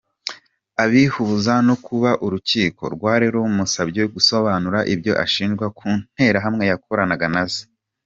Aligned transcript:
Abihuza 0.83 1.53
no 1.67 1.75
kuba 1.85 2.09
urukiko 2.25 2.83
rwari 2.95 3.25
rumusabye 3.33 4.01
gusobanura 4.13 4.79
ibyo 4.93 5.13
ashinjwa 5.23 5.65
ku 5.77 5.87
Nterahamwe 6.01 6.63
yakoranaga 6.71 7.27
na 7.35 7.43
zo. 7.53 7.63